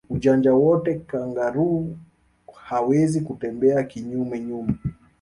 [0.09, 1.95] Ujanja wote kangaroo
[2.53, 4.73] hawezi kutembea kinyume nyume